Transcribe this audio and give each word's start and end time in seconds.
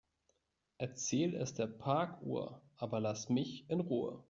Erzähl 0.79 1.35
es 1.35 1.53
der 1.53 1.67
Parkuhr, 1.67 2.59
aber 2.75 2.99
lass 2.99 3.29
mich 3.29 3.69
in 3.69 3.81
Ruhe. 3.81 4.19